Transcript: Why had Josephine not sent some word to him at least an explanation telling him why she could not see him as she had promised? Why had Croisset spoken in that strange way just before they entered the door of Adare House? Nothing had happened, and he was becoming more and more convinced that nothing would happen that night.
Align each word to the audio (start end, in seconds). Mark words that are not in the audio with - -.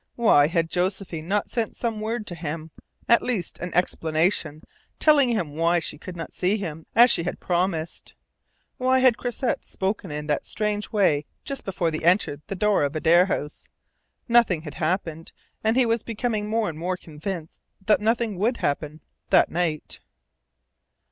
Why 0.15 0.47
had 0.47 0.67
Josephine 0.71 1.27
not 1.27 1.51
sent 1.51 1.75
some 1.77 1.99
word 2.01 2.25
to 2.25 2.33
him 2.33 2.71
at 3.07 3.21
least 3.21 3.59
an 3.59 3.71
explanation 3.75 4.63
telling 4.99 5.29
him 5.29 5.55
why 5.55 5.77
she 5.79 5.99
could 5.99 6.15
not 6.17 6.33
see 6.33 6.57
him 6.57 6.87
as 6.95 7.11
she 7.11 7.21
had 7.21 7.39
promised? 7.39 8.15
Why 8.77 8.97
had 8.97 9.15
Croisset 9.19 9.63
spoken 9.63 10.09
in 10.09 10.25
that 10.25 10.47
strange 10.47 10.91
way 10.91 11.27
just 11.45 11.63
before 11.63 11.91
they 11.91 11.99
entered 12.01 12.41
the 12.47 12.55
door 12.55 12.83
of 12.83 12.95
Adare 12.95 13.27
House? 13.27 13.67
Nothing 14.27 14.63
had 14.63 14.73
happened, 14.73 15.33
and 15.63 15.75
he 15.77 15.85
was 15.85 16.01
becoming 16.01 16.47
more 16.47 16.67
and 16.67 16.79
more 16.79 16.97
convinced 16.97 17.59
that 17.85 18.01
nothing 18.01 18.39
would 18.39 18.57
happen 18.57 19.01
that 19.29 19.51
night. 19.51 19.99